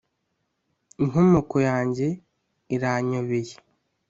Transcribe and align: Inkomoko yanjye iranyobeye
Inkomoko 1.01 1.55
yanjye 1.69 2.07
iranyobeye 2.75 3.55